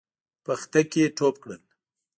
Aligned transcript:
پختکه 0.45 1.03
ټوپ 1.17 1.35
کړل. 1.43 1.61